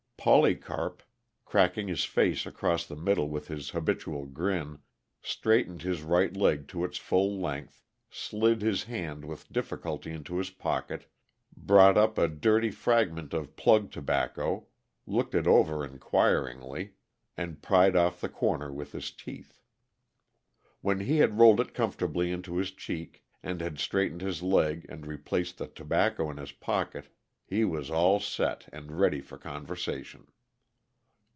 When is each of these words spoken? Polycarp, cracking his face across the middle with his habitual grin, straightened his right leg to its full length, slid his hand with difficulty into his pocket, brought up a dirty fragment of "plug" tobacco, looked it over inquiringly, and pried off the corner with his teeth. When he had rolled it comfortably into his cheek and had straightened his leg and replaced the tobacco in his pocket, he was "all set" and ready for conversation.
Polycarp, 0.23 1.01
cracking 1.45 1.87
his 1.87 2.03
face 2.05 2.45
across 2.45 2.85
the 2.85 2.95
middle 2.95 3.27
with 3.27 3.47
his 3.47 3.71
habitual 3.71 4.27
grin, 4.27 4.77
straightened 5.23 5.81
his 5.81 6.03
right 6.03 6.37
leg 6.37 6.67
to 6.67 6.83
its 6.85 6.99
full 6.99 7.39
length, 7.39 7.81
slid 8.11 8.61
his 8.61 8.83
hand 8.83 9.25
with 9.25 9.51
difficulty 9.51 10.11
into 10.11 10.37
his 10.37 10.51
pocket, 10.51 11.07
brought 11.57 11.97
up 11.97 12.19
a 12.19 12.27
dirty 12.27 12.69
fragment 12.69 13.33
of 13.33 13.55
"plug" 13.55 13.89
tobacco, 13.89 14.67
looked 15.07 15.33
it 15.33 15.47
over 15.47 15.83
inquiringly, 15.83 16.93
and 17.35 17.63
pried 17.63 17.95
off 17.95 18.21
the 18.21 18.29
corner 18.29 18.71
with 18.71 18.91
his 18.91 19.09
teeth. 19.09 19.59
When 20.81 20.99
he 20.99 21.17
had 21.17 21.39
rolled 21.39 21.59
it 21.59 21.73
comfortably 21.73 22.31
into 22.31 22.57
his 22.57 22.69
cheek 22.69 23.23
and 23.41 23.59
had 23.59 23.79
straightened 23.79 24.21
his 24.21 24.43
leg 24.43 24.85
and 24.87 25.07
replaced 25.07 25.57
the 25.57 25.65
tobacco 25.65 26.29
in 26.29 26.37
his 26.37 26.51
pocket, 26.51 27.07
he 27.43 27.65
was 27.65 27.89
"all 27.91 28.17
set" 28.21 28.65
and 28.71 28.97
ready 28.97 29.19
for 29.19 29.37
conversation. 29.37 30.25